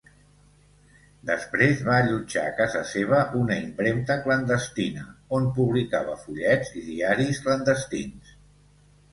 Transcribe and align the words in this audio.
Després 1.29 1.83
va 1.89 1.97
allotjar 1.97 2.45
a 2.49 2.53
casa 2.61 2.81
seva 2.93 3.19
una 3.41 3.57
impremta 3.65 4.17
clandestina, 4.25 5.05
on 5.41 5.47
publicava 5.59 6.19
fullets 6.25 6.75
i 6.83 6.87
diaris 6.91 7.45
clandestins. 7.47 8.35